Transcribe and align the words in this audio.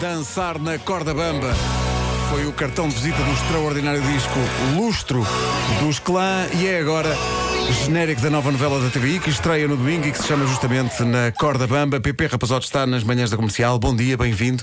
Dançar 0.00 0.58
na 0.60 0.78
corda 0.78 1.12
bamba. 1.12 1.52
Foi 2.30 2.46
o 2.46 2.52
cartão 2.52 2.88
de 2.88 2.94
visita 2.94 3.20
do 3.22 3.30
extraordinário 3.32 4.00
disco 4.02 4.38
Lustro 4.76 5.26
dos 5.80 5.98
Clã 5.98 6.46
e 6.54 6.66
é 6.66 6.78
agora 6.78 7.16
genérico 7.84 8.20
da 8.20 8.30
nova 8.30 8.50
novela 8.52 8.80
da 8.80 8.90
TVI 8.90 9.18
que 9.18 9.30
estreia 9.30 9.66
no 9.66 9.76
domingo 9.76 10.06
e 10.06 10.12
que 10.12 10.18
se 10.18 10.26
chama 10.28 10.46
justamente 10.46 11.02
Na 11.02 11.32
Corda 11.32 11.66
Bamba. 11.66 12.00
PP 12.00 12.26
Rapazote 12.26 12.66
está 12.66 12.86
nas 12.86 13.02
manhãs 13.02 13.30
da 13.30 13.36
comercial. 13.36 13.78
Bom 13.78 13.96
dia, 13.96 14.16
bem-vindo. 14.16 14.62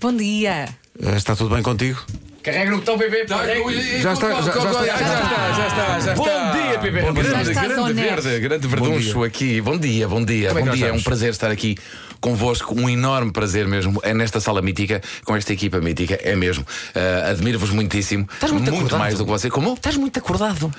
Bom 0.00 0.14
dia. 0.14 0.68
Eh, 1.02 1.16
Está 1.16 1.34
tudo 1.34 1.54
bem 1.54 1.62
contigo? 1.62 1.98
Carrega 2.46 2.70
no 2.70 2.76
botão, 2.76 2.96
bebê. 2.96 3.26
Já 3.26 4.12
está, 4.12 4.40
já- 4.40 4.40
está. 4.40 4.84
já 4.84 5.66
está, 5.66 6.00
já. 6.00 6.14
Bom 6.14 6.24
dia, 6.24 6.78
bebê. 6.78 7.02
Bom 7.02 7.12
dia. 7.12 7.24
Já 7.24 7.30
Grande, 7.42 7.54
grande 7.54 7.80
honesto. 7.80 8.22
verde, 8.22 8.40
grande 8.40 8.68
verduncho 8.68 9.24
aqui. 9.24 9.60
Bom 9.60 9.76
dia, 9.76 10.06
bom 10.06 10.24
dia. 10.24 10.48
Como 10.50 10.60
é 10.60 10.62
bom 10.62 10.70
dia, 10.70 10.86
é 10.86 10.92
um 10.92 11.02
prazer 11.02 11.30
estar 11.30 11.50
aqui 11.50 11.76
convosco. 12.20 12.72
Um 12.80 12.88
enorme 12.88 13.32
prazer 13.32 13.66
mesmo. 13.66 14.00
É 14.04 14.14
nesta 14.14 14.38
sala 14.38 14.62
mítica, 14.62 15.02
com 15.24 15.34
esta 15.34 15.52
equipa 15.52 15.80
mítica, 15.80 16.20
é 16.22 16.36
mesmo. 16.36 16.64
Ah, 16.94 17.30
Admiro-vos 17.30 17.70
muitíssimo. 17.70 18.28
Estás 18.32 18.52
muito 18.52 18.70
acordado. 18.70 18.98
mais 19.00 19.18
do 19.18 19.24
que 19.24 19.30
você. 19.30 19.50
Como? 19.50 19.74
Estás 19.74 19.96
muito 19.96 20.16
acordado. 20.16 20.72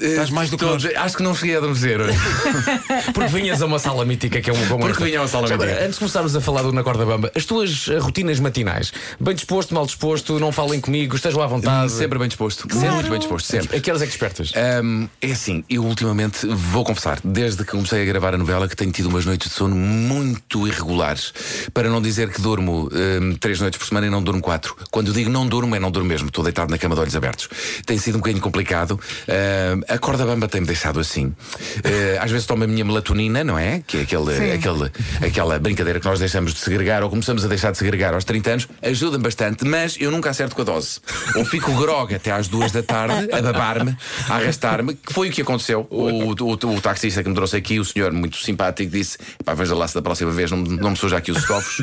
Estás 0.00 0.30
mais 0.30 0.48
do 0.50 0.56
que 0.56 0.64
Estou- 0.64 0.90
Acho 1.02 1.16
que 1.16 1.22
não 1.22 1.34
cheguei 1.34 1.54
a 1.56 1.58
adormecer 1.58 2.00
hoje. 2.00 2.16
Porque 3.12 3.28
vinhas 3.32 3.60
a 3.62 3.66
uma 3.66 3.78
sala 3.78 4.04
mítica 4.04 4.40
que 4.40 4.48
é 4.50 4.52
um 4.52 4.66
como 4.66 4.86
Porque 4.86 5.02
vinha 5.04 5.18
a 5.18 5.22
uma 5.22 5.28
sala 5.28 5.46
Já 5.48 5.56
mítica. 5.56 5.78
Antes 5.80 5.94
de 5.94 5.98
começarmos 5.98 6.36
a 6.36 6.40
falar 6.40 6.62
do 6.62 6.72
Na 6.72 6.82
Corda 6.82 7.04
Bamba, 7.04 7.32
as 7.34 7.44
tuas 7.44 7.88
eh, 7.88 7.98
rotinas 7.98 8.38
matinais, 8.38 8.92
bem 9.18 9.34
disposto, 9.34 9.74
mal 9.74 9.84
disposto, 9.86 10.38
não 10.38 10.52
falem 10.52 10.80
comigo, 10.80 11.16
estejam 11.16 11.42
à 11.42 11.46
vontade. 11.46 11.90
Sempre 11.92 12.18
bem 12.18 12.28
disposto. 12.28 12.62
Sempre 12.72 12.90
muito 12.90 13.10
bem 13.10 13.18
disposto, 13.18 13.46
sempre. 13.46 13.76
A 13.76 13.80
que 13.80 13.90
horas 13.90 14.02
é 14.02 14.04
que 14.06 14.10
despertas? 14.12 14.52
Hum, 14.84 15.08
é 15.20 15.32
assim, 15.32 15.64
eu 15.68 15.84
ultimamente 15.84 16.46
vou 16.46 16.84
confessar, 16.84 17.18
desde 17.24 17.64
que 17.64 17.70
comecei 17.72 18.02
a 18.02 18.04
gravar 18.04 18.34
a 18.34 18.38
novela, 18.38 18.68
que 18.68 18.76
tenho 18.76 18.92
tido 18.92 19.08
umas 19.08 19.24
noites 19.26 19.48
de 19.48 19.54
sono 19.54 19.74
muito 19.74 20.66
irregulares. 20.66 21.32
Para 21.74 21.88
não 21.88 22.00
dizer 22.00 22.30
que 22.30 22.40
durmo 22.40 22.88
hum, 22.92 23.34
três 23.40 23.60
noites 23.60 23.78
por 23.78 23.86
semana 23.86 24.06
e 24.06 24.10
não 24.10 24.22
durmo 24.22 24.40
quatro. 24.40 24.76
Quando 24.90 25.08
eu 25.08 25.12
digo 25.14 25.30
não 25.30 25.46
durmo, 25.46 25.74
é 25.74 25.80
não 25.80 25.90
durmo 25.90 26.08
mesmo. 26.08 26.28
Estou 26.28 26.44
deitado 26.44 26.70
na 26.70 26.78
cama 26.78 26.94
de 26.94 27.00
olhos 27.00 27.16
abertos. 27.16 27.48
Tem 27.84 27.98
sido 27.98 28.14
um 28.16 28.18
bocadinho 28.18 28.42
complicado. 28.42 28.98
Hum, 29.28 29.80
a 29.88 29.98
corda 29.98 30.24
bamba 30.24 30.48
tem-me 30.48 30.66
deixado 30.66 31.00
assim. 31.00 31.34
Eh, 31.82 32.18
às 32.20 32.30
vezes 32.30 32.46
tomo 32.46 32.64
a 32.64 32.66
minha 32.66 32.84
melatonina, 32.84 33.42
não 33.42 33.58
é? 33.58 33.82
Que 33.86 33.98
é 33.98 34.02
aquele, 34.02 34.36
Sim. 34.36 34.52
aquele, 34.52 34.90
aquela 35.26 35.58
brincadeira 35.58 35.98
que 35.98 36.06
nós 36.06 36.18
deixamos 36.18 36.52
de 36.52 36.60
segregar 36.60 37.02
ou 37.02 37.10
começamos 37.10 37.44
a 37.44 37.48
deixar 37.48 37.72
de 37.72 37.78
segregar 37.78 38.14
aos 38.14 38.24
30 38.24 38.50
anos. 38.50 38.68
Ajuda-me 38.82 39.24
bastante, 39.24 39.64
mas 39.64 39.96
eu 39.98 40.10
nunca 40.10 40.30
acerto 40.30 40.54
com 40.54 40.62
a 40.62 40.64
dose. 40.64 41.00
Ou 41.36 41.44
fico 41.44 41.72
grog 41.74 42.14
até 42.14 42.30
às 42.30 42.48
duas 42.48 42.72
da 42.72 42.82
tarde, 42.82 43.28
a 43.32 43.40
babar-me, 43.40 43.96
a 44.28 44.36
arrastar-me, 44.36 44.94
que 44.94 45.12
foi 45.12 45.28
o 45.28 45.32
que 45.32 45.42
aconteceu. 45.42 45.86
O, 45.90 46.32
o, 46.32 46.52
o 46.52 46.80
taxista 46.80 47.22
que 47.22 47.28
me 47.28 47.34
trouxe 47.34 47.56
aqui, 47.56 47.80
o 47.80 47.84
senhor 47.84 48.12
muito 48.12 48.36
simpático, 48.36 48.90
disse: 48.90 49.18
pá, 49.44 49.54
veja 49.54 49.74
lá 49.74 49.88
se 49.88 49.94
da 49.94 50.02
próxima 50.02 50.30
vez 50.30 50.50
não, 50.50 50.58
não 50.58 50.90
me 50.90 50.96
suja 50.96 51.16
aqui 51.16 51.30
os 51.30 51.38
estofos. 51.38 51.82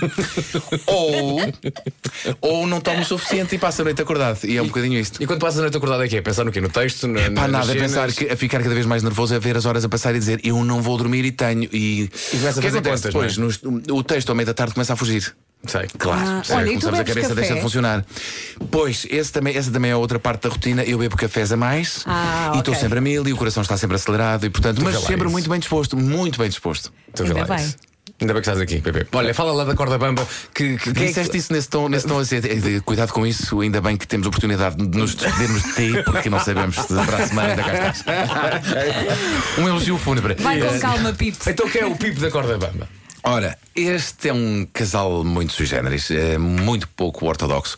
ou, 0.86 1.39
ou 2.42 2.67
não 2.67 2.80
tomo 2.80 3.02
o 3.02 3.06
suficiente 3.06 3.56
e 3.56 3.58
passo 3.58 3.81
a 3.81 3.86
noite 3.86 4.02
acordado. 4.02 4.39
E 4.44 4.58
é 4.58 4.61
um 4.61 4.67
bocadinho 4.67 5.00
isto. 5.00 5.22
E 5.22 5.26
quando 5.26 5.39
passas 5.39 5.59
a 5.59 5.61
noite 5.64 5.78
acordada 5.78 6.06
é 6.06 6.08
que 6.08 6.17
é? 6.17 6.22
Pensar 6.22 6.44
no 6.44 6.52
quê? 6.52 6.61
No 6.61 6.70
texto? 6.70 7.08
Na, 7.08 7.22
Pá, 7.31 7.48
nas 7.48 7.67
nada, 7.67 7.73
pensar 7.96 8.12
que 8.14 8.32
a 8.32 8.38
ficar 8.38 8.62
cada 8.62 8.74
vez 8.76 8.86
mais 8.86 9.02
nervoso 9.04 9.36
a 9.36 9.40
ver 9.40 9.58
as 9.58 9.66
horas 9.66 9.84
a 9.86 9.90
passar 9.90 10.16
e 10.16 10.20
dizer 10.20 10.40
eu 10.44 10.64
não 10.64 10.82
vou 10.82 10.98
dormir 10.98 11.26
e 11.26 11.32
tenho. 11.32 11.64
E, 11.72 12.10
E 12.34 12.38
começa 12.38 12.60
a 12.60 12.64
fazer 12.64 12.82
contas, 12.82 13.02
depois? 13.02 13.38
Nos- 13.38 13.60
o 13.92 14.04
texto 14.04 14.30
ao 14.30 14.36
meio 14.36 14.46
da 14.48 14.54
tarde 14.54 14.74
começa 14.74 14.94
a 14.94 14.96
fugir. 14.96 15.36
Sei. 15.68 15.88
Claro, 15.98 16.22
Ah, 16.22 16.34
percebe? 16.36 16.60
olha, 16.60 16.66
e 16.68 16.70
começamos 16.73 17.00
a 17.00 17.04
cabeça 17.04 17.30
café? 17.30 17.42
deixa 17.42 17.56
de 17.56 17.62
funcionar. 17.62 18.06
Pois, 18.70 19.08
esse 19.10 19.32
também, 19.32 19.56
essa 19.58 19.72
também 19.72 19.90
é 19.90 19.96
outra 19.96 20.20
parte 20.20 20.44
da 20.44 20.50
rotina. 20.50 20.84
Eu 20.84 21.00
bebo 21.00 21.18
cafés 21.18 21.52
a 21.52 21.58
mais 21.58 22.04
Ah, 22.06 22.52
e 22.56 22.60
estou 22.60 22.72
ok. 22.73 22.82
sempre 22.84 23.00
a 23.00 23.02
mil 23.02 23.28
e 23.28 23.34
o 23.34 23.38
coração 23.38 23.64
está 23.64 23.76
sempre 23.76 23.96
acelerado 23.96 24.46
e 24.46 24.50
portanto, 24.52 24.84
mas 24.84 24.96
sempre 25.00 25.22
isso. 25.26 25.30
muito 25.32 25.50
bem 25.50 25.60
disposto, 25.60 25.98
muito 25.98 26.38
bem 26.38 26.50
disposto. 26.50 26.94
Tu 27.16 27.23
Ainda 27.23 27.46
bem. 27.46 27.56
isso. 27.66 27.78
Ainda 28.21 28.33
bem 28.33 28.41
que 28.41 28.47
estás 28.49 28.61
aqui, 28.61 28.80
Pepe. 28.80 29.08
Olha, 29.11 29.33
fala 29.33 29.52
lá 29.52 29.66
da 29.66 29.75
Corda 29.75 29.97
Bamba. 29.97 30.25
Que, 30.53 30.77
que, 30.77 30.83
que 30.83 30.89
é 30.89 30.94
que- 30.94 30.99
Disseste 31.08 31.38
isso 31.38 31.52
nesse 31.52 31.67
tom, 31.67 31.89
nesse 31.89 32.08
tom 32.08 32.17
assim, 32.19 32.38
eh, 32.38 32.80
cuidado 32.85 33.11
com 33.11 33.27
isso, 33.27 33.59
ainda 33.59 33.81
bem 33.81 33.97
que 33.97 34.08
temos 34.08 34.25
oportunidade 34.25 34.77
de 34.77 34.97
nos 34.97 35.16
despedirmos 35.16 35.61
de 35.63 35.73
ti, 35.73 36.03
porque 36.03 36.30
não 36.30 36.39
sabemos 36.39 36.75
se 36.77 36.88
para 36.88 37.17
a 37.23 37.27
semana 37.27 37.49
ainda 37.49 37.63
cá 37.63 37.89
estás. 37.89 38.05
Um 39.59 39.67
elogio 39.67 39.98
fúnebre. 39.98 40.36
Vai 40.36 40.59
com 40.61 40.80
calma, 40.80 41.11
Pipo. 41.14 41.49
Então, 41.49 41.70
quem 41.70 41.81
é 41.81 41.86
o 41.86 41.95
Pipo 41.95 42.20
da 42.21 42.31
Corda 42.31 42.58
Bamba? 42.58 42.87
Ora, 43.23 43.58
este 43.75 44.30
é 44.30 44.33
um 44.33 44.65
casal 44.71 45.23
muito 45.23 45.52
sui 45.52 45.65
generis, 45.65 46.09
é 46.09 46.37
muito 46.37 46.87
pouco 46.89 47.25
ortodoxo. 47.25 47.75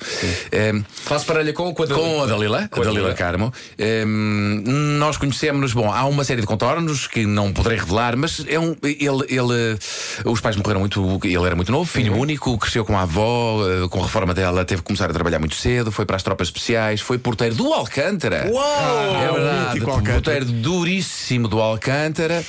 É, 0.51 0.71
Faço 1.03 1.25
parelha 1.25 1.51
com, 1.53 1.73
com 1.73 1.83
a 1.83 1.87
com 1.87 2.21
a 2.21 2.25
Dalila, 2.27 2.67
Com 2.67 2.81
a 2.81 2.83
Dalila 2.83 3.01
Dalila. 3.01 3.13
Carmo. 3.15 3.53
É, 3.77 4.05
nós 4.05 5.17
conhecemos-nos, 5.17 5.73
bom, 5.73 5.91
há 5.91 6.05
uma 6.05 6.23
série 6.23 6.41
de 6.41 6.47
contornos 6.47 7.07
que 7.07 7.25
não 7.25 7.51
poderei 7.51 7.79
revelar, 7.79 8.15
mas 8.15 8.45
é 8.47 8.59
um, 8.59 8.75
ele, 8.83 9.25
ele, 9.27 9.77
os 10.25 10.39
pais 10.39 10.55
morreram 10.55 10.81
muito, 10.81 11.19
ele 11.23 11.45
era 11.45 11.55
muito 11.55 11.71
novo, 11.71 11.89
filho 11.89 12.15
único, 12.15 12.57
cresceu 12.59 12.85
com 12.85 12.95
a 12.97 13.01
avó, 13.01 13.61
eh, 13.67 13.87
com 13.89 13.99
a 13.99 14.03
reforma 14.03 14.33
dela, 14.33 14.63
teve 14.65 14.81
que 14.81 14.85
começar 14.87 15.09
a 15.09 15.13
trabalhar 15.13 15.39
muito 15.39 15.55
cedo, 15.55 15.91
foi 15.91 16.05
para 16.05 16.15
as 16.15 16.23
tropas 16.23 16.49
especiais, 16.49 17.01
foi 17.01 17.17
porteiro 17.17 17.55
do 17.55 17.73
Alcântara. 17.73 18.49
Uau! 18.51 19.15
É 19.15 19.31
verdade, 19.31 19.73
Mítico 19.73 19.89
Alcântara. 19.91 20.13
porteiro 20.13 20.45
duríssimo 20.45 21.47
do 21.47 21.59
Alcântara 21.59 22.43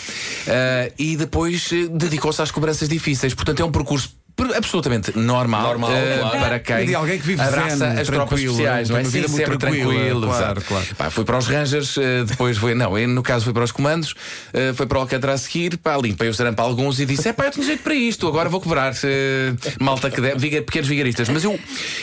eh, 0.46 0.92
e 0.98 1.16
depois 1.16 1.70
eh, 1.72 1.86
dedicou-se 1.90 2.42
às 2.42 2.50
cobranças 2.50 2.88
difíceis. 2.88 3.34
Portanto, 3.38 3.60
é 3.60 3.64
um 3.64 3.70
percurso 3.70 4.10
per- 4.10 4.17
absolutamente 4.56 5.16
normal, 5.18 5.62
Normal, 5.62 5.92
eh, 5.92 6.18
claro. 6.20 6.38
para 6.38 6.58
quem 6.60 6.86
de 6.86 6.94
alguém 6.94 7.18
que 7.18 7.26
vive 7.26 7.40
abraça 7.42 7.76
zen, 7.76 8.00
as 8.00 8.06
tropas 8.06 8.40
especiais, 8.40 8.88
não 8.88 8.96
é? 8.98 9.04
Sim, 9.04 9.26
sempre 9.28 9.58
tranquilo. 9.58 10.26
claro, 10.26 10.42
exato. 10.44 10.60
claro. 10.62 10.86
Pá, 10.96 11.10
foi 11.10 11.24
para 11.24 11.38
os 11.38 11.46
Rangers, 11.46 11.96
eh, 11.98 12.24
depois 12.24 12.56
foi, 12.56 12.74
não, 12.74 12.96
eu, 12.98 13.08
no 13.08 13.22
caso 13.22 13.44
foi 13.44 13.52
para 13.52 13.64
os 13.64 13.72
comandos, 13.72 14.14
eh, 14.52 14.72
foi 14.74 14.86
para 14.86 14.98
o 14.98 15.00
Alcântara 15.02 15.32
a 15.34 15.38
seguir, 15.38 15.76
pá, 15.78 15.96
limpei 15.96 16.28
o 16.28 16.34
sarampo 16.34 16.60
alguns 16.62 17.00
e 17.00 17.06
disse: 17.06 17.28
é 17.28 17.32
pá, 17.32 17.46
eu 17.46 17.50
tenho 17.50 17.66
jeito 17.66 17.82
para 17.82 17.94
isto, 17.94 18.26
agora 18.26 18.48
vou 18.48 18.60
cobrar. 18.60 18.92
eh, 19.04 19.52
malta 19.80 20.10
que 20.10 20.20
deve, 20.20 20.38
viga- 20.38 20.62
pequenos 20.62 20.88
vigaristas. 20.88 21.28
Mas 21.28 21.44
eu, 21.44 21.58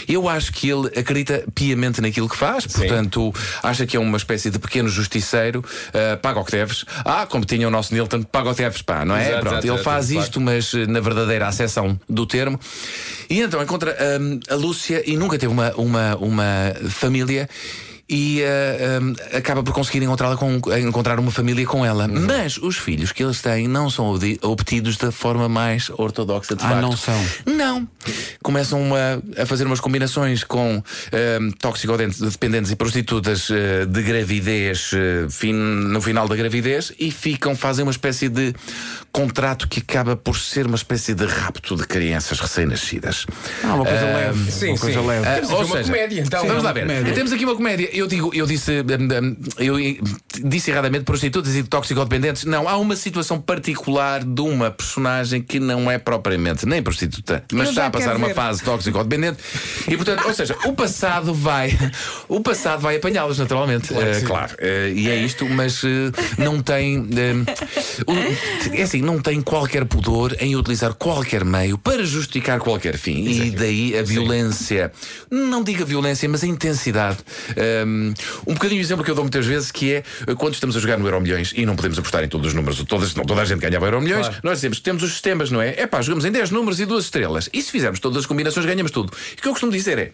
eu 0.07 0.27
acho 0.29 0.51
que 0.51 0.69
ele 0.69 0.87
acredita 0.99 1.43
piamente 1.53 2.01
naquilo 2.01 2.27
que 2.29 2.37
faz, 2.37 2.65
portanto, 2.67 3.33
acha 3.63 3.85
que 3.85 3.95
é 3.97 3.99
uma 3.99 4.17
espécie 4.17 4.49
de 4.49 4.59
pequeno 4.59 4.89
justiceiro, 4.89 5.63
eh, 5.93 6.15
paga 6.17 6.39
o 6.39 6.45
que 6.45 6.51
deves. 6.51 6.85
Ah, 7.03 7.25
como 7.27 7.45
tinha 7.45 7.67
o 7.67 7.71
nosso 7.71 7.93
Nilton, 7.93 8.23
paga 8.23 8.49
o 8.51 8.55
que 8.55 8.61
deves, 8.63 8.81
pá, 8.81 9.05
não 9.05 9.15
é? 9.15 9.21
Exato, 9.29 9.39
Pronto, 9.41 9.53
exato, 9.53 9.65
ele 9.67 9.73
exato, 9.73 9.83
faz 9.83 10.07
claro. 10.07 10.21
isto, 10.23 10.41
mas 10.41 10.73
eh, 10.73 10.85
na 10.87 10.99
verdadeira 10.99 11.47
acessão 11.47 11.99
do 12.09 12.24
termo. 12.25 12.59
E 13.29 13.41
então 13.41 13.61
encontra 13.61 13.95
hum, 14.19 14.39
a 14.49 14.55
Lúcia 14.55 15.03
e 15.05 15.15
nunca 15.17 15.37
teve 15.37 15.51
uma, 15.51 15.73
uma, 15.75 16.15
uma 16.17 16.45
família. 16.89 17.49
E 18.07 18.41
eh, 18.43 18.99
hum, 19.01 19.15
acaba 19.35 19.63
por 19.63 19.73
conseguir 19.73 20.03
encontrá-la 20.03 20.37
com, 20.37 20.61
encontrar 20.77 21.19
uma 21.19 21.31
família 21.31 21.65
com 21.65 21.83
ela. 21.83 22.05
Uhum. 22.07 22.27
Mas 22.27 22.55
os 22.57 22.77
filhos 22.77 23.11
que 23.11 23.23
eles 23.23 23.41
têm 23.41 23.67
não 23.67 23.89
são 23.89 24.05
obti- 24.13 24.39
obtidos 24.43 24.95
da 24.97 25.11
forma 25.11 25.49
mais 25.49 25.89
ortodoxa 25.89 26.55
de 26.55 26.63
Ah, 26.63 26.69
facto. 26.69 26.81
não 26.81 26.95
são? 26.95 27.25
Não. 27.47 27.87
Começam 28.43 28.91
a, 28.93 29.41
a 29.41 29.45
fazer 29.47 29.65
umas 29.65 29.79
combinações 29.79 30.43
com 30.43 30.83
hum, 30.83 31.51
toxicodependentes 31.59 32.71
e 32.71 32.75
prostitutas 32.75 33.49
eh, 33.49 33.85
de 33.87 34.03
gravidez 34.03 34.91
eh, 34.93 35.25
fin- 35.29 35.53
no 35.53 35.99
final 35.99 36.27
da 36.27 36.35
gravidez 36.35 36.93
e 36.99 37.09
ficam, 37.09 37.55
fazem 37.55 37.81
uma 37.83 37.91
espécie 37.91 38.29
de 38.29 38.53
contrato 39.11 39.67
que 39.67 39.79
acaba 39.79 40.15
por 40.15 40.37
ser 40.37 40.67
uma 40.67 40.75
espécie 40.75 41.15
de 41.15 41.25
rapto 41.25 41.75
de 41.75 41.87
crianças 41.87 42.39
recém-nascidas. 42.39 43.25
Ah, 43.63 43.73
uma 43.75 43.85
coisa 43.85 44.05
leve. 44.05 44.51
sim, 44.51 44.69
uma 44.69 44.77
coisa 44.77 44.99
sim. 45.01 45.07
leve. 45.07 45.25
Temos 45.25 45.51
aqui 45.51 45.63
uma 45.71 45.83
comédia, 45.83 46.21
então. 46.21 46.45
Vamos 46.47 46.63
lá 46.63 46.71
ver. 46.73 46.81
comédia. 46.81 47.13
Temos 47.13 47.31
aqui 47.33 47.45
uma 47.45 47.55
comédia. 47.55 47.94
Eu 47.95 48.07
digo, 48.07 48.31
eu 48.33 48.45
disse, 48.45 48.71
hum, 48.81 49.07
hum, 49.23 49.37
eu 49.57 49.75
disse 50.43 50.69
erradamente 50.69 51.05
prostitutas 51.05 51.55
e 51.55 51.63
toxicodependentes. 51.63 52.43
Não, 52.43 52.67
há 52.67 52.75
uma 52.75 52.95
situação 52.95 53.39
particular 53.39 54.23
de 54.23 54.41
uma 54.41 54.69
personagem 54.69 55.41
que 55.41 55.59
não 55.59 55.89
é 55.89 55.97
propriamente 55.97 56.65
nem 56.65 56.83
prostituta, 56.83 57.43
mas 57.53 57.69
está 57.69 57.87
a 57.87 57.89
passar 57.89 58.17
uma 58.17 58.27
ver. 58.27 58.33
fase 58.33 58.63
toxicodependente. 58.63 59.37
E 59.87 59.95
portanto, 59.95 60.25
ou 60.25 60.33
seja, 60.33 60.57
o 60.65 60.73
passado 60.73 61.33
vai, 61.33 61.77
o 62.27 62.41
passado 62.41 62.81
vai 62.81 62.97
apanhá-los 62.97 63.39
naturalmente. 63.39 63.93
Claro 63.93 64.13
sim. 64.19 64.25
claro. 64.25 64.55
Eh, 64.59 64.93
e 64.95 65.09
é 65.09 65.15
isto, 65.15 65.47
mas 65.47 65.81
eh, 65.83 66.11
não 66.37 66.61
tem, 66.61 67.07
é 68.73 68.81
assim, 68.81 69.01
não 69.01 69.21
tem 69.21 69.41
qualquer 69.41 69.85
pudor 69.85 70.35
em 70.39 70.55
utilizar 70.55 70.93
qualquer 70.93 71.45
meio 71.45 71.77
para 71.77 72.03
justificar 72.03 72.59
qualquer 72.59 72.97
fim. 72.97 73.25
E 73.25 73.51
daí 73.51 73.97
a 73.97 74.03
violência, 74.03 74.91
não 75.31 75.63
digo 75.63 75.83
a 75.83 75.85
violência, 75.85 76.27
mas 76.27 76.43
a 76.43 76.47
intensidade. 76.47 77.19
Um, 77.85 78.13
um 78.47 78.53
bocadinho 78.53 78.81
o 78.81 78.83
exemplo 78.83 79.03
que 79.05 79.11
eu 79.11 79.15
dou 79.15 79.23
muitas 79.23 79.45
vezes 79.45 79.71
que 79.71 79.93
é 79.93 80.03
eh, 80.27 80.35
quando 80.35 80.53
estamos 80.55 80.75
a 80.75 80.79
jogar 80.79 80.97
no 80.97 81.05
Euro 81.07 81.21
Milhões 81.21 81.53
e 81.55 81.65
não 81.65 81.75
podemos 81.75 81.97
apostar 81.99 82.23
em 82.23 82.27
todos 82.27 82.47
os 82.47 82.53
números, 82.53 82.83
todas, 82.83 83.13
não, 83.15 83.23
toda 83.23 83.41
a 83.41 83.45
gente 83.45 83.59
ganhava 83.59 83.85
Euro 83.85 84.01
Milhões, 84.01 84.27
Claro. 84.27 84.41
nós 84.43 84.57
dizemos 84.57 84.79
temos 84.79 85.03
os 85.03 85.11
sistemas, 85.11 85.51
não 85.51 85.61
é? 85.61 85.75
É 85.77 85.87
pá, 85.87 86.01
jogamos 86.01 86.25
em 86.25 86.31
10 86.31 86.49
números 86.51 86.79
e 86.79 86.85
duas 86.85 87.05
estrelas. 87.05 87.49
E 87.53 87.61
se 87.61 87.71
fizermos 87.71 87.99
todas 87.99 88.17
as 88.19 88.25
combinações, 88.25 88.65
ganhamos 88.65 88.91
tudo. 88.91 89.11
E 89.35 89.39
o 89.39 89.41
que 89.41 89.47
eu 89.47 89.51
costumo 89.51 89.71
dizer 89.71 89.97
é. 89.99 90.11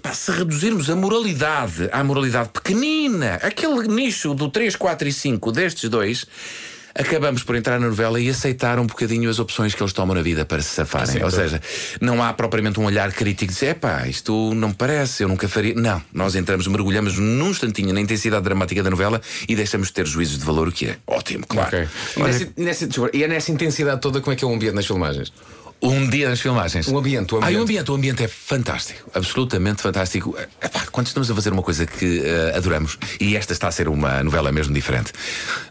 Pá, 0.00 0.12
se 0.12 0.30
reduzirmos 0.30 0.88
a 0.88 0.94
moralidade 0.94 1.88
à 1.90 2.04
moralidade 2.04 2.50
pequenina, 2.50 3.34
aquele 3.42 3.88
nicho 3.88 4.32
do 4.32 4.48
3, 4.48 4.76
4 4.76 5.08
e 5.08 5.12
5 5.12 5.50
destes 5.50 5.90
dois, 5.90 6.24
acabamos 6.98 7.42
por 7.42 7.54
entrar 7.56 7.78
na 7.78 7.86
novela 7.86 8.20
e 8.20 8.28
aceitar 8.28 8.78
um 8.78 8.86
bocadinho 8.86 9.30
as 9.30 9.38
opções 9.38 9.74
que 9.74 9.82
eles 9.82 9.92
tomam 9.92 10.14
na 10.16 10.22
vida 10.22 10.44
para 10.44 10.60
se 10.60 10.70
safarem. 10.70 11.06
Sim, 11.18 11.22
Ou 11.22 11.30
seja, 11.30 11.60
não 12.00 12.22
há 12.22 12.32
propriamente 12.32 12.80
um 12.80 12.84
olhar 12.84 13.12
crítico 13.12 13.52
de 13.52 13.54
dizer, 13.58 13.70
epá, 13.70 14.06
isto 14.08 14.52
não 14.54 14.68
me 14.68 14.74
parece, 14.74 15.22
eu 15.22 15.28
nunca 15.28 15.48
faria. 15.48 15.74
Não, 15.74 16.02
nós 16.12 16.34
entramos, 16.34 16.66
mergulhamos 16.66 17.16
num 17.18 17.50
instantinho 17.50 17.92
na 17.94 18.00
intensidade 18.00 18.42
dramática 18.42 18.82
da 18.82 18.90
novela 18.90 19.20
e 19.48 19.54
deixamos 19.54 19.88
de 19.88 19.94
ter 19.94 20.06
juízos 20.06 20.38
de 20.38 20.44
valor, 20.44 20.68
o 20.68 20.72
que 20.72 20.86
é 20.86 20.96
ótimo, 21.06 21.46
claro. 21.46 21.68
Ok. 21.68 21.88
E, 22.16 22.22
nessa, 22.22 22.48
nessa- 22.56 22.86
desculpa, 22.86 23.16
e 23.16 23.22
é 23.22 23.28
nessa 23.28 23.52
intensidade 23.52 24.00
toda 24.00 24.20
como 24.20 24.32
é 24.32 24.36
que 24.36 24.44
é 24.44 24.48
o 24.48 24.52
ambiente 24.52 24.74
nas 24.74 24.86
filmagens? 24.86 25.32
Um 25.80 26.08
dia 26.10 26.28
das 26.28 26.40
filmagens. 26.40 26.88
O 26.88 26.98
ambiente, 26.98 27.34
o 27.34 27.38
Ah, 27.38 27.40
e 27.40 27.44
ambiente. 27.54 27.58
o 27.58 27.62
ambiente, 27.62 27.90
o 27.90 27.94
ambiente 27.94 28.22
é 28.24 28.28
fantástico, 28.28 29.08
absolutamente 29.14 29.80
fantástico. 29.82 30.36
Epá, 30.60 30.86
quando 30.90 31.06
estamos 31.06 31.30
a 31.30 31.34
fazer 31.34 31.52
uma 31.52 31.62
coisa 31.62 31.86
que 31.86 32.20
eh, 32.24 32.52
adoramos, 32.56 32.98
e 33.20 33.36
esta 33.36 33.52
está 33.52 33.68
a 33.68 33.72
ser 33.72 33.88
uma 33.88 34.22
novela 34.24 34.50
mesmo 34.50 34.74
diferente, 34.74 35.12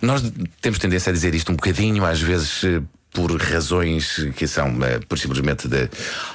nós 0.01 0.23
temos 0.61 0.79
tendência 0.79 1.09
a 1.09 1.13
dizer 1.13 1.35
isto 1.35 1.51
um 1.51 1.55
bocadinho, 1.55 2.05
às 2.05 2.21
vezes. 2.21 2.63
eh, 2.63 2.81
por 3.17 3.35
razões 3.41 4.27
que 4.35 4.45
são 4.47 4.67
eh, 4.83 4.99
por 5.09 5.17
simplesmente 5.17 5.67
de 5.67 5.89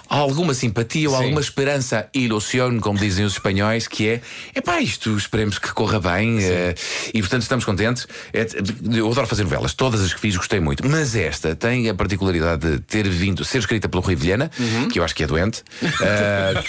alguma 0.09 0.53
simpatia 0.53 1.09
ou 1.09 1.17
Sim. 1.17 1.23
alguma 1.23 1.41
esperança, 1.41 2.09
ilusão, 2.13 2.81
como 2.81 2.99
dizem 2.99 3.25
os 3.25 3.35
espanhóis, 3.35 3.87
que 3.87 4.09
é 4.09 4.21
epá, 4.53 4.81
isto 4.81 5.17
esperemos 5.17 5.61
que 5.61 5.73
corra 5.73 6.01
bem 6.01 6.43
eh, 6.43 6.75
e 7.15 7.21
portanto 7.21 7.43
estamos 7.43 7.65
contentes. 7.65 8.09
É, 8.33 8.45
eu 8.99 9.09
adoro 9.13 9.29
fazer 9.29 9.45
novelas, 9.45 9.75
todas 9.75 10.01
as 10.01 10.13
que 10.13 10.19
fiz 10.19 10.37
gostei 10.37 10.59
muito, 10.59 10.85
mas 10.89 11.15
esta 11.15 11.55
tem 11.55 11.89
a 11.89 11.95
particularidade 11.95 12.69
de 12.69 12.79
ter 12.81 13.09
vindo, 13.09 13.45
ser 13.45 13.59
escrita 13.59 13.89
pelo 13.89 14.03
Rui 14.03 14.17
Vilhena, 14.17 14.51
que 14.93 14.99
eu 14.99 15.05
acho 15.05 15.15
que 15.15 15.23
é 15.23 15.27
doente. 15.29 15.63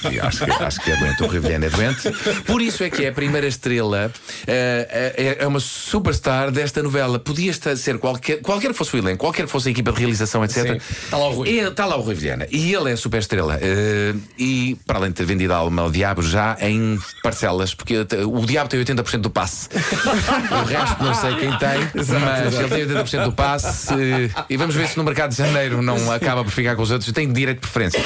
Que 0.03 0.19
acho, 0.19 0.45
que, 0.45 0.51
acho 0.51 0.81
que 0.81 0.91
é 0.91 0.97
doente, 0.97 1.23
o 1.23 1.27
Rui 1.27 1.39
Vilhena 1.39 1.65
é 1.65 1.69
doente. 1.69 2.11
Por 2.45 2.61
isso 2.61 2.83
é 2.83 2.89
que 2.89 3.03
é 3.05 3.09
a 3.09 3.11
primeira 3.11 3.47
estrela, 3.47 4.11
eh, 4.45 5.13
é, 5.17 5.37
é 5.43 5.47
uma 5.47 5.59
superstar 5.59 6.51
desta 6.51 6.83
novela. 6.83 7.17
Podia 7.19 7.49
estar- 7.51 7.75
ser 7.75 7.97
qualquer, 7.97 8.41
qualquer 8.41 8.71
que 8.71 8.77
fosse 8.77 8.95
o 8.95 8.99
elenco, 8.99 9.17
qualquer 9.19 9.45
que 9.45 9.51
fosse 9.51 9.69
a 9.69 9.71
equipa 9.71 9.91
de 9.91 10.02
realização, 10.03 10.43
etc. 10.43 10.73
Sim. 10.73 10.81
Está 11.05 11.17
lá 11.17 11.27
o 11.27 11.33
Rui. 11.33 11.49
Está 11.49 11.85
lá 11.85 11.95
o 11.97 12.01
Rui 12.01 12.15
Vilhena. 12.15 12.47
E 12.51 12.73
ele 12.73 12.91
é 12.91 12.95
super 12.95 13.19
estrela. 13.19 13.57
Eh, 13.61 14.13
e 14.37 14.77
para 14.85 14.97
além 14.99 15.09
de 15.09 15.15
ter 15.15 15.25
vendido 15.25 15.53
a 15.53 15.57
alma 15.57 15.81
ao 15.81 15.91
diabo 15.91 16.21
já 16.21 16.57
em 16.59 16.99
parcelas, 17.21 17.73
porque 17.73 17.95
o 17.99 18.45
diabo 18.45 18.69
tem 18.69 18.79
80% 18.83 19.17
do 19.19 19.29
passe. 19.29 19.69
o 19.73 20.65
resto 20.65 21.03
não 21.03 21.13
sei 21.13 21.35
quem 21.35 21.57
tem, 21.57 21.89
mas 21.95 22.09
ele 22.55 22.69
tem 22.69 22.87
80% 22.87 23.23
do 23.25 23.31
passe. 23.31 23.93
eh, 23.93 24.29
e 24.49 24.57
vamos 24.57 24.75
ver 24.75 24.87
se 24.87 24.97
no 24.97 25.03
mercado 25.03 25.31
de 25.31 25.37
janeiro 25.37 25.81
não 25.81 26.11
acaba 26.11 26.43
por 26.43 26.51
ficar 26.51 26.75
com 26.75 26.81
os 26.81 26.91
outros. 26.91 27.11
Tem 27.11 27.31
direito 27.31 27.61
de 27.61 27.67
preferência. 27.67 28.01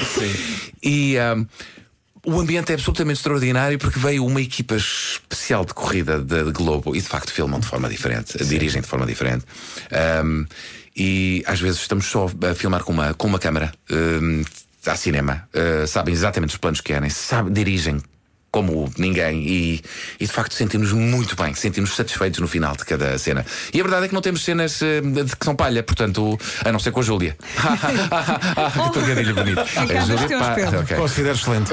E. 0.84 1.18
ahm, 1.18 1.46
o 2.28 2.40
ambiente 2.40 2.72
é 2.72 2.76
absolutamente 2.76 3.20
extraordinário 3.20 3.80
porque 3.80 3.98
veio 3.98 4.26
uma 4.26 4.42
equipa 4.42 4.76
especial 4.76 5.64
de 5.64 5.74
corrida 5.74 6.20
da 6.20 6.44
de 6.44 6.52
Globo 6.52 6.96
e 6.96 7.02
de 7.02 7.08
facto 7.08 7.32
filmam 7.32 7.60
de 7.60 7.66
forma 7.66 7.88
diferente, 7.90 8.38
dirigem 8.44 8.82
de 8.82 8.88
forma 8.88 9.06
diferente. 9.06 9.46
Ahm, 9.92 10.46
e 10.96 11.42
às 11.46 11.60
vezes 11.60 11.80
estamos 11.80 12.06
só 12.06 12.26
a 12.50 12.54
filmar 12.54 12.84
com 12.84 12.92
uma, 12.92 13.14
com 13.14 13.28
uma 13.28 13.40
câmara. 13.40 13.72
ahm, 13.90 14.44
Há 14.86 14.96
cinema, 14.96 15.48
ah, 15.54 15.86
sabem 15.86 16.14
exatamente 16.14 16.52
os 16.52 16.58
planos 16.58 16.80
que 16.80 16.94
querem, 16.94 17.10
sabem, 17.10 17.52
dirigem 17.52 18.02
como 18.52 18.92
ninguém 18.98 19.44
e, 19.48 19.82
e 20.20 20.26
de 20.26 20.32
facto 20.32 20.54
sentimos 20.54 20.92
muito 20.92 21.36
bem, 21.36 21.54
sentimos 21.54 21.96
satisfeitos 21.96 22.40
no 22.40 22.48
final 22.48 22.76
de 22.76 22.86
cada 22.86 23.18
cena. 23.18 23.46
E 23.74 23.80
a 23.80 23.84
verdade 23.84 24.06
é 24.06 24.08
que 24.08 24.14
não 24.14 24.22
temos 24.22 24.44
cenas 24.44 24.82
eh, 24.82 25.02
de 25.02 25.36
que 25.36 25.46
são 25.46 25.56
palha, 25.56 25.84
portanto, 25.84 26.38
a 26.66 26.72
não 26.72 26.80
ser 26.80 26.92
com 26.92 27.02
a 27.02 27.04
Júlia. 27.04 27.38
que 28.88 28.92
trocadilho 28.94 29.36
bonito. 29.36 29.58
dos 29.58 30.26
teus, 30.28 30.42
pá, 30.42 30.52
Pedro. 30.56 30.80
ok. 30.80 30.98
Considero 30.98 31.36
excelente. 31.36 31.72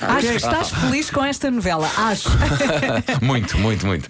Acho 0.00 0.28
que 0.28 0.34
estás 0.36 0.70
feliz 0.70 1.10
com 1.10 1.24
esta 1.24 1.50
novela. 1.50 1.90
Acho. 1.96 2.28
muito, 3.22 3.58
muito, 3.58 3.86
muito. 3.86 4.06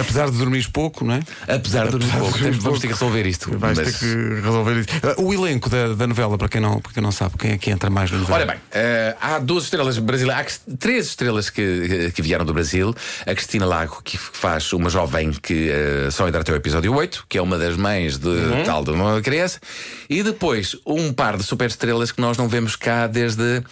Apesar 0.00 0.30
de 0.30 0.36
dormires 0.38 0.66
pouco, 0.66 1.04
não 1.04 1.14
é? 1.14 1.20
Apesar 1.48 1.88
de 1.88 1.96
Apesar 1.96 2.12
de 2.14 2.18
pouco, 2.18 2.38
vamos 2.38 2.58
pouco. 2.58 2.80
ter 2.80 2.86
que 2.88 2.92
resolver 2.92 3.26
isto. 3.26 3.58
Vais 3.58 3.78
mas- 3.78 3.92
ter 3.92 3.98
que 3.98 4.40
resolver 4.40 4.80
isso. 4.80 4.88
Ah, 5.02 5.20
O 5.20 5.32
elenco 5.32 5.68
da, 5.68 5.94
da 5.94 6.06
novela, 6.06 6.36
para 6.38 6.48
quem, 6.48 6.60
não, 6.60 6.80
para 6.80 6.92
quem 6.92 7.02
não 7.02 7.12
sabe, 7.12 7.36
quem 7.38 7.52
é 7.52 7.58
que 7.58 7.70
entra 7.70 7.90
mais 7.90 8.10
na 8.10 8.18
novela? 8.18 8.38
Ora 8.38 8.46
bem, 8.46 8.56
eh, 8.72 9.16
há 9.20 9.38
duas 9.38 9.64
estrelas 9.64 9.98
brasileiras, 9.98 10.60
três 10.78 11.06
estrelas 11.06 11.50
que, 11.50 12.10
que 12.14 12.22
vieram 12.22 12.44
do 12.44 12.52
Brasil. 12.54 12.94
A 13.26 13.34
Cristina 13.34 13.66
Lago, 13.66 14.00
que 14.04 14.16
faz 14.18 14.72
uma 14.72 14.88
jovem 14.90 15.32
que 15.32 15.68
eh, 15.70 16.08
só 16.10 16.26
entra 16.28 16.40
até 16.40 16.52
o 16.52 16.56
episódio 16.56 16.94
8, 16.94 17.26
que 17.28 17.38
é 17.38 17.42
uma 17.42 17.58
das 17.58 17.76
mães 17.76 18.18
de 18.18 18.28
tal 18.64 18.84
de 18.84 18.90
uma 18.90 19.20
criança. 19.20 19.60
E 20.08 20.22
depois 20.22 20.76
um 20.86 21.12
par 21.12 21.36
de 21.36 21.42
super 21.42 21.68
estrelas 21.68 22.12
que 22.12 22.20
nós 22.20 22.36
não 22.36 22.48
vemos 22.48 22.76
cá 22.76 23.06
desde. 23.06 23.62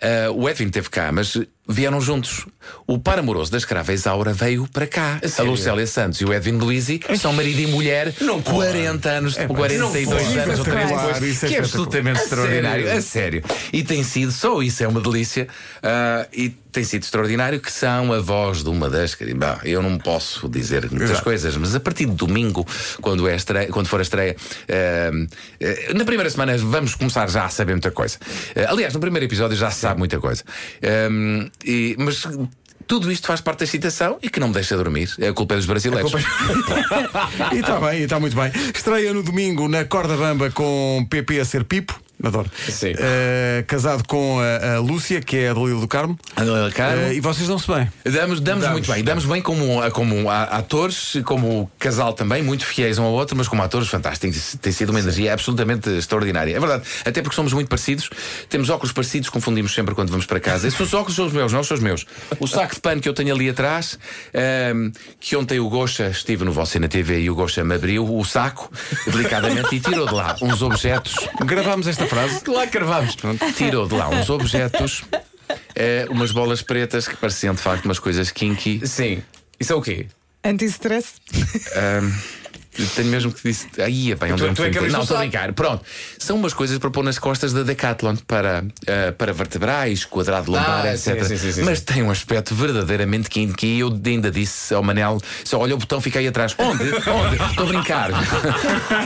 eh, 0.00 0.28
o 0.30 0.48
Edwin 0.48 0.68
teve 0.70 0.88
cá, 0.90 1.10
mas 1.12 1.36
vieram 1.68 2.00
juntos. 2.00 2.46
O 2.86 2.98
par 2.98 3.18
amoroso 3.18 3.50
da 3.52 3.58
escrava 3.58 3.92
Isaura 3.92 4.32
veio 4.32 4.66
para 4.72 4.86
cá. 4.86 5.20
A 5.22 5.28
sério? 5.28 5.50
Lucélia 5.50 5.86
Santos 5.86 6.20
e 6.20 6.24
o 6.24 6.32
Edwin 6.32 6.58
Luizi 6.58 7.00
são 7.18 7.32
marido 7.32 7.60
e 7.60 7.66
mulher. 7.66 8.14
Não 8.20 8.40
pode. 8.40 8.56
40 8.58 9.08
anos, 9.08 9.34
pá, 9.36 9.46
42 9.46 10.08
não 10.08 10.18
anos 10.18 10.26
ou 10.26 10.38
é 10.38 10.42
30 10.42 10.52
espetacular, 10.52 11.22
isso 11.22 11.46
é 11.46 11.48
que 11.48 11.56
é 11.56 11.58
absolutamente 11.58 12.20
A 12.20 12.22
extraordinário. 12.22 12.84
sério? 12.84 12.98
A 12.98 13.02
sério. 13.02 13.44
E 13.72 13.82
tem 13.82 14.02
sido, 14.02 14.32
só 14.32 14.62
isso 14.62 14.82
é 14.82 14.88
uma 14.88 15.00
delícia. 15.00 15.46
ah, 15.82 16.26
e 16.32 16.54
tem 16.70 16.84
sido 16.84 17.02
extraordinário 17.02 17.58
que 17.60 17.72
são 17.72 18.12
a 18.12 18.20
voz 18.20 18.62
de 18.62 18.68
uma 18.68 18.90
das. 18.90 19.14
Bom, 19.14 19.58
eu 19.64 19.82
não 19.82 19.98
posso 19.98 20.48
dizer 20.48 20.82
muitas 20.90 21.10
Exato. 21.10 21.24
coisas, 21.24 21.56
mas 21.56 21.74
a 21.74 21.80
partir 21.80 22.04
de 22.04 22.12
domingo, 22.12 22.64
quando, 23.00 23.26
é 23.26 23.32
a 23.32 23.36
estreia, 23.36 23.68
quando 23.68 23.88
for 23.88 23.98
a 23.98 24.02
estreia, 24.02 24.36
ah, 24.68 25.10
ah, 25.62 25.94
na 25.94 26.04
primeira 26.04 26.28
semana 26.30 26.56
vamos 26.58 26.94
começar 26.94 27.28
já 27.28 27.46
a 27.46 27.48
saber 27.48 27.72
muita 27.72 27.90
coisa. 27.90 28.18
Aliás, 28.68 28.92
no 28.94 29.00
primeiro 29.00 29.24
episódio 29.26 29.56
já 29.56 29.70
se 29.70 29.80
sabe 29.80 29.98
muita 29.98 30.18
coisa. 30.20 30.44
E- 31.64 31.96
mas. 31.98 32.26
Tudo 32.86 33.12
isto 33.12 33.26
faz 33.26 33.42
parte 33.42 33.58
da 33.58 33.64
excitação 33.66 34.18
e 34.22 34.30
que 34.30 34.40
não 34.40 34.48
me 34.48 34.54
deixa 34.54 34.74
dormir. 34.74 35.12
É 35.18 35.28
a 35.28 35.32
culpa 35.34 35.54
dos 35.54 35.66
brasileiros. 35.66 36.10
E 37.52 37.58
está 37.60 37.78
bem, 37.80 38.02
está 38.02 38.18
muito 38.18 38.34
bem. 38.34 38.50
Estreia 38.74 39.12
no 39.12 39.22
domingo 39.22 39.68
na 39.68 39.84
Corda 39.84 40.16
Bamba 40.16 40.50
com 40.50 41.06
PP 41.10 41.38
a 41.38 41.44
ser 41.44 41.64
Pipo. 41.64 42.00
Adoro. 42.22 42.50
Sim. 42.68 42.94
Eh, 42.98 43.64
casado 43.66 44.02
com 44.06 44.40
a, 44.40 44.76
a 44.76 44.80
Lúcia, 44.80 45.20
que 45.20 45.36
é 45.36 45.50
a 45.50 45.54
Dalila 45.54 45.80
do 45.80 45.86
Carmo. 45.88 46.18
André 46.36 46.70
Caro. 46.74 46.98
Eh, 47.00 47.14
e 47.14 47.20
vocês 47.20 47.46
dão-se 47.46 47.66
bem. 47.70 47.88
Damos, 48.04 48.40
damos, 48.40 48.66
muito 48.68 48.90
bem, 48.92 49.04
damos 49.04 49.24
bem 49.24 49.40
como, 49.40 49.78
como 49.92 50.28
a- 50.28 50.42
atores, 50.44 51.14
como 51.24 51.70
casal 51.78 52.12
também, 52.12 52.42
muito 52.42 52.64
fiéis 52.66 52.98
um 52.98 53.04
ao 53.04 53.12
outro, 53.12 53.36
mas 53.36 53.46
como 53.46 53.62
atores 53.62 53.86
fantásticos. 53.88 54.56
Tem 54.60 54.72
sido 54.72 54.90
uma 54.90 54.98
energia 54.98 55.32
absolutamente 55.32 55.88
extraordinária. 55.90 56.56
É 56.56 56.58
verdade, 56.58 56.82
até 57.04 57.22
porque 57.22 57.36
somos 57.36 57.52
muito 57.52 57.68
parecidos, 57.68 58.10
temos 58.48 58.68
óculos 58.68 58.90
parecidos, 58.92 59.28
confundimos 59.28 59.72
sempre 59.72 59.94
quando 59.94 60.10
vamos 60.10 60.26
para 60.26 60.40
casa. 60.40 60.66
Esses 60.66 60.80
os 60.80 60.92
óculos 60.94 61.14
são 61.14 61.26
os 61.26 61.32
meus, 61.32 61.52
não 61.52 61.62
são 61.62 61.76
os 61.76 61.82
meus. 61.82 62.04
O 62.40 62.46
saco 62.48 62.74
de 62.74 62.80
pano 62.80 63.00
que 63.00 63.08
eu 63.08 63.14
tenho 63.14 63.32
ali 63.32 63.48
atrás, 63.48 63.96
ehm, 64.34 64.90
que 65.20 65.36
ontem 65.36 65.60
o 65.60 65.68
Gocha 65.68 66.08
estive 66.08 66.44
no 66.44 66.50
Você 66.52 66.78
na 66.80 66.88
TV 66.88 67.20
e 67.20 67.30
o 67.30 67.34
Gocha 67.36 67.62
me 67.62 67.76
abriu 67.76 68.04
o 68.12 68.24
saco 68.24 68.70
delicadamente 69.06 69.76
e 69.76 69.80
tirou 69.80 70.06
de 70.06 70.14
lá 70.14 70.34
uns 70.42 70.62
objetos. 70.62 71.14
Gravámos 71.44 71.86
esta 71.86 72.07
frase. 72.08 72.40
Claro 72.48 72.70
que 72.70 72.78
vamos. 72.78 73.16
Tirou 73.56 73.86
de 73.86 73.94
lá 73.94 74.08
uns 74.08 74.28
objetos, 74.30 75.04
eh, 75.74 76.06
umas 76.10 76.32
bolas 76.32 76.62
pretas 76.62 77.06
que 77.06 77.16
pareciam 77.16 77.54
de 77.54 77.60
facto 77.60 77.84
umas 77.84 77.98
coisas 77.98 78.30
kinky. 78.30 78.86
Sim. 78.86 79.22
Isso 79.60 79.72
é 79.72 79.76
o 79.76 79.82
quê? 79.82 80.06
Anti-stress. 80.44 81.14
Ahm, 81.76 82.12
tenho 82.86 83.08
mesmo 83.08 83.32
que 83.32 83.42
disse. 83.48 83.68
Aí, 83.78 84.14
bem, 84.14 84.34
Tu- 84.34 84.54
tu 84.54 84.62
é 84.62 84.70
que 84.70 84.80
Não, 84.88 85.02
estou 85.02 85.16
a 85.16 85.20
brincar. 85.20 85.52
Pronto. 85.52 85.84
São 86.18 86.36
umas 86.36 86.52
coisas 86.54 86.78
para 86.78 86.90
pôr 86.90 87.02
nas 87.04 87.18
costas 87.18 87.52
da 87.52 87.62
Decathlon 87.62 88.16
para, 88.26 88.64
ah, 88.86 89.12
para 89.16 89.32
vertebrais, 89.32 90.04
quadrado 90.04 90.50
lombar, 90.50 90.86
Ah, 90.86 90.94
etc. 90.94 91.24
sim, 91.24 91.36
sim, 91.36 91.52
sim, 91.52 91.62
Mas 91.62 91.80
tem 91.80 92.02
um 92.02 92.10
aspecto 92.10 92.54
verdadeiramente 92.54 93.28
kinky. 93.28 93.66
E 93.66 93.80
eu 93.80 93.98
ainda 94.06 94.30
disse 94.30 94.72
ao 94.74 94.82
Manel: 94.82 95.20
só 95.44 95.58
olha 95.58 95.74
o 95.74 95.78
botão, 95.78 96.00
fica 96.00 96.18
aí 96.18 96.26
atrás. 96.28 96.54
Onde? 96.58 96.84
Onde? 96.84 97.36
Estou 97.50 97.64
a 97.64 97.68
brincar. 97.68 98.10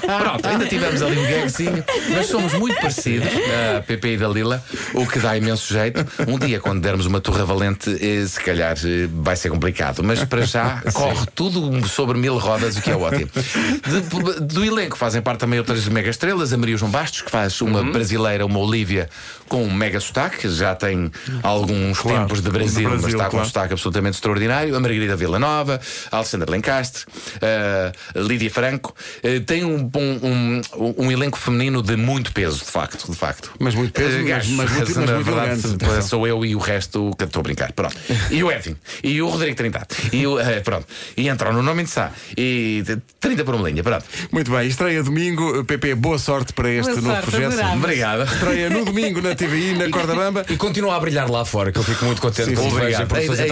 Pronto, 0.00 0.46
ainda 0.46 0.66
tivemos 0.66 1.02
ali 1.02 1.18
um 1.18 1.26
gagzinho. 1.30 1.84
Mas 2.10 2.26
somos 2.26 2.52
muito 2.54 2.76
parecidos, 2.76 3.28
a 3.76 3.82
Pepe 3.82 4.08
e 4.08 4.16
Dalila, 4.16 4.62
o 4.94 5.06
que 5.06 5.18
dá 5.18 5.36
imenso 5.36 5.72
jeito. 5.72 6.04
Um 6.28 6.38
dia, 6.38 6.60
quando 6.60 6.80
dermos 6.80 7.06
uma 7.06 7.20
torre 7.20 7.42
valente, 7.44 7.90
eh, 8.00 8.26
se 8.26 8.40
calhar 8.40 8.76
eh, 8.84 9.08
vai 9.12 9.36
ser 9.36 9.50
complicado. 9.50 10.02
Mas 10.02 10.24
para 10.24 10.44
já 10.46 10.82
corre 10.92 11.26
tudo 11.34 11.86
sobre 11.88 12.18
mil 12.18 12.38
rodas, 12.38 12.76
que 12.86 12.90
é 12.92 12.96
ótimo. 12.96 13.30
De- 13.84 14.40
do 14.54 14.64
elenco 14.64 14.96
fazem 14.96 15.20
parte 15.20 15.40
também 15.40 15.58
outras 15.58 15.86
mega 15.88 16.08
estrelas, 16.10 16.52
a 16.52 16.56
Maria 16.56 16.76
João 16.76 16.90
Bastos, 16.90 17.22
que 17.22 17.30
faz 17.30 17.60
uma 17.60 17.80
Uhum. 17.80 17.92
brasileira, 17.92 18.46
uma 18.46 18.58
Olívia, 18.60 19.08
com 19.48 19.64
um 19.64 19.72
mega 19.72 19.98
sotaque, 20.00 20.38
que 20.38 20.48
já 20.50 20.74
tem 20.74 21.10
alguns 21.42 21.98
Claro, 21.98 22.20
tempos 22.20 22.40
de 22.42 22.50
Brasil, 22.50 22.80
de 22.82 22.82
mas 22.84 23.00
Brasil, 23.02 23.18
está 23.18 23.24
com 23.24 23.36
um 23.36 23.38
claro. 23.40 23.46
sotaque 23.46 23.72
absolutamente 23.74 24.14
extraordinário. 24.14 24.74
A 24.76 24.80
Margarida 24.80 25.16
Villanova, 25.16 25.80
a 26.10 26.16
Alexandra 26.16 26.50
Lencastre, 26.50 27.04
a 27.42 28.20
Lídia 28.20 28.50
Franco. 28.50 28.94
Eh, 29.22 29.40
tem 29.40 29.64
um, 29.64 29.82
bom- 29.82 30.00
um, 30.22 30.60
um 30.98 31.10
elenco 31.12 31.38
feminino 31.38 31.82
de 31.82 31.96
muito 31.96 32.32
peso, 32.32 32.58
de 32.58 32.70
facto. 32.70 33.10
De 33.10 33.16
facto. 33.16 33.52
Mas 33.58 33.74
muito 33.74 33.92
peso, 33.92 34.16
Eh, 34.18 34.22
mas- 34.22 34.46
mas 34.48 34.70
muito- 34.70 34.86
mas 34.86 34.96
na 34.96 35.18
verdade, 35.18 35.60
elegante, 35.66 36.04
sou 36.08 36.26
eu 36.26 36.44
e 36.44 36.54
o 36.54 36.58
resto 36.58 37.10
que 37.18 37.24
estou 37.24 37.40
a 37.40 37.42
brincar. 37.42 37.72
Pronto. 37.72 37.96
E 38.30 38.42
o 38.42 38.50
Edwin. 38.50 38.76
E 39.02 39.20
o 39.22 39.28
Rodrigo 39.28 39.56
Trindade. 39.56 39.86
E 40.12 40.26
o, 40.26 40.38
eh, 40.38 40.60
pronto. 40.60 40.86
E 41.16 41.28
entram 41.28 41.52
no 41.52 41.62
nome 41.62 41.84
de 41.84 41.90
Sá. 41.90 42.10
E 42.36 42.65
30 43.20 43.44
por 43.44 43.54
uma 43.54 43.68
linha. 43.68 43.82
Pronto. 43.82 44.04
Muito 44.32 44.50
bem, 44.50 44.66
estreia 44.68 45.02
domingo. 45.02 45.64
PP, 45.64 45.94
boa 45.94 46.18
sorte 46.18 46.52
para 46.52 46.70
este 46.70 46.90
Boa 46.92 47.02
novo 47.02 47.14
sorte, 47.14 47.30
projeto. 47.30 47.52
adorava. 47.52 47.76
Obrigado. 47.76 48.22
Estreia 48.32 48.70
no 48.70 48.84
domingo 48.84 49.20
na 49.22 49.34
TVI, 49.34 49.74
na 49.74 49.88
Corda 49.90 50.14
Bamba. 50.14 50.44
E 50.48 50.56
continua 50.56 50.96
a 50.96 51.00
brilhar 51.00 51.30
lá 51.30 51.44
fora, 51.44 51.72
que 51.72 51.78
eu 51.78 51.82
fico 51.82 52.04
muito 52.04 52.20
contente 52.20 52.56
sim. 52.56 52.68
vejo 52.70 53.02
em 53.02 53.06
produções 53.06 53.38
Ei, 53.40 53.50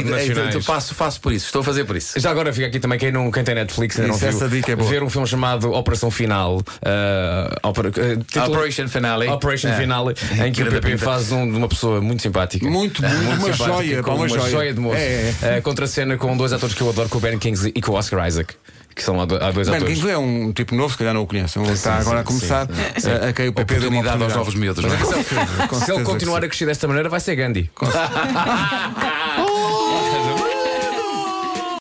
ei, 0.54 0.60
faço, 0.62 0.94
faço 0.94 1.20
por 1.20 1.32
isso. 1.32 1.46
Estou 1.46 1.60
a 1.60 1.64
fazer 1.64 1.84
por 1.84 1.96
isso. 1.96 2.18
Já 2.18 2.30
agora 2.30 2.52
fica 2.52 2.66
aqui 2.66 2.78
também 2.80 2.98
quem, 2.98 3.12
não, 3.12 3.30
quem 3.30 3.42
tem 3.44 3.54
Netflix 3.54 3.96
ainda 3.98 4.08
não 4.12 4.16
viu, 4.18 4.28
essa 4.28 4.48
dica 4.48 4.72
é 4.72 4.76
boa. 4.76 4.88
ver 4.90 5.02
um 5.02 5.10
filme 5.10 5.26
chamado 5.26 5.72
Operação 5.72 6.10
Final 6.10 6.58
uh, 6.58 7.68
opera- 7.68 7.88
uh, 7.88 8.24
título- 8.24 8.46
Operation 8.54 8.88
Finale. 8.88 9.28
Operation 9.28 9.68
É. 9.68 9.76
Finale 9.76 10.14
em 10.44 10.52
que 10.52 10.62
o 10.62 10.66
PP 10.66 10.80
pinta. 10.90 11.04
faz 11.04 11.32
um, 11.32 11.50
de 11.50 11.56
uma 11.56 11.68
pessoa 11.68 12.00
muito 12.00 12.22
simpática 12.22 12.68
Muito, 12.68 13.02
muito, 13.02 13.22
uma 13.24 13.52
simpática, 13.52 13.64
joia, 13.66 14.02
com 14.02 14.10
uma 14.10 14.16
uma, 14.18 14.28
joia. 14.28 14.50
joia 14.50 14.74
de 14.74 14.80
moço 14.80 14.96
É, 14.96 15.24
Uh, 15.58 15.62
contra 15.62 15.84
a 15.84 15.88
cena 15.88 16.16
com 16.16 16.36
dois 16.36 16.52
atores 16.52 16.74
que 16.74 16.80
eu 16.80 16.88
adoro 16.88 17.08
com 17.08 17.18
o 17.18 17.20
Ben 17.20 17.38
Kingsley 17.38 17.72
e 17.74 17.80
com 17.80 17.92
o 17.92 17.94
Oscar 17.96 18.26
Isaac 18.26 18.54
que 18.94 19.02
são 19.02 19.20
há 19.20 19.24
do- 19.24 19.36
há 19.36 19.50
dois 19.50 19.68
Ben 19.68 19.76
atores. 19.76 19.94
Kingsley 19.94 20.14
é 20.14 20.18
um 20.18 20.52
tipo 20.52 20.74
novo, 20.74 20.92
se 20.92 20.98
calhar 20.98 21.12
não 21.14 21.22
o 21.22 21.26
conhecem. 21.26 21.62
Ele 21.62 21.72
está 21.72 21.96
agora 21.96 22.20
a 22.20 22.24
começar, 22.24 22.66
a, 22.68 23.28
a 23.28 23.32
quem 23.32 23.48
o 23.48 23.52
PP 23.52 23.74
deu 23.80 23.90
uma 23.90 24.00
Oportunidade 24.00 24.22
aos 24.22 24.34
novos 24.34 24.54
miúdos, 24.54 24.84
não 24.84 24.92
é? 24.94 24.96
Com 24.96 25.06
Se 25.76 25.82
ele 25.82 25.84
certeza 25.86 26.04
continuar 26.04 26.44
a 26.44 26.48
crescer 26.48 26.66
desta 26.66 26.86
maneira, 26.86 27.08
vai 27.08 27.20
ser 27.20 27.34
Gandhi. 27.36 27.70